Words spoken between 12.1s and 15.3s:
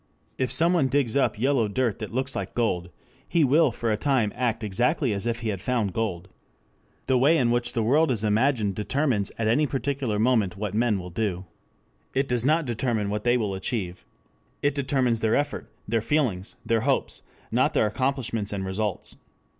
It does not determine what they will achieve. It determines